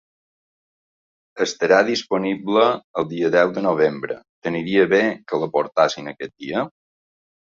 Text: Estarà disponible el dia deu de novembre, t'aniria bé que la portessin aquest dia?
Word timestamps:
Estarà 1.43 1.75
disponible 1.89 2.63
el 3.01 3.05
dia 3.11 3.29
deu 3.35 3.53
de 3.57 3.63
novembre, 3.65 4.15
t'aniria 4.47 4.87
bé 4.95 5.03
que 5.33 5.41
la 5.45 5.51
portessin 5.59 6.11
aquest 6.13 6.35
dia? 6.47 6.65